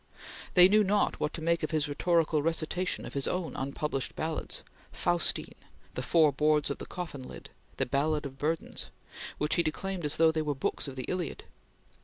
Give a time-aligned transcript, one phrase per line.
[0.55, 4.63] They knew not what to make of his rhetorical recitation of his own unpublished ballads
[4.91, 5.53] "Faustine";
[5.93, 8.89] the "Four Boards of the Coffin Lid"; the "Ballad of Burdens"
[9.37, 11.43] which he declaimed as though they were books of the Iliad.